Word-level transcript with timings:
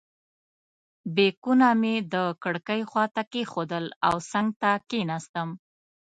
بیکونه 1.15 1.67
مې 1.81 1.95
د 2.13 2.15
کړکۍ 2.43 2.81
خواته 2.89 3.21
کېښودل 3.31 3.85
او 4.07 4.15
څنګ 4.31 4.47
ته 4.61 4.71
کېناستم. 4.89 5.49